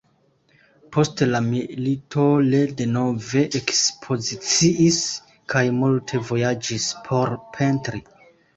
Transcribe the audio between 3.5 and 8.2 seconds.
ekspoziciis kaj multe vojaĝis por pentri.